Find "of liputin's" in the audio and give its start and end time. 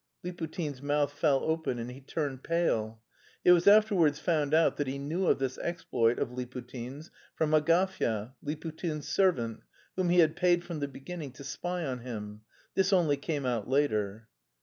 6.17-7.11